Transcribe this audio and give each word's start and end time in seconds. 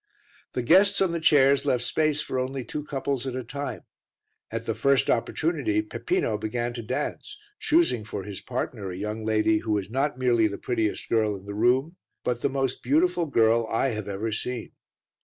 The 0.53 0.63
guests 0.63 0.99
on 0.99 1.11
the 1.11 1.19
chairs 1.19 1.63
left 1.63 1.83
space 1.83 2.21
for 2.23 2.39
only 2.39 2.63
two 2.65 2.83
couples 2.83 3.27
at 3.27 3.35
a 3.35 3.43
time. 3.43 3.83
At 4.49 4.65
the 4.65 4.73
first 4.73 5.11
opportunity 5.11 5.83
Peppino 5.83 6.39
began 6.39 6.73
to 6.73 6.81
dance, 6.81 7.37
choosing 7.59 8.03
for 8.03 8.23
his 8.23 8.41
partner 8.41 8.89
a 8.89 8.97
young 8.97 9.23
lady 9.23 9.59
who 9.59 9.73
was 9.73 9.91
not 9.91 10.17
merely 10.17 10.47
the 10.47 10.57
prettiest 10.57 11.07
girl 11.07 11.35
in 11.35 11.45
the 11.45 11.53
room, 11.53 11.97
but 12.23 12.41
the 12.41 12.49
most 12.49 12.81
beautiful 12.81 13.27
girl 13.27 13.67
I 13.69 13.89
have 13.89 14.07
ever 14.07 14.31
seen. 14.31 14.71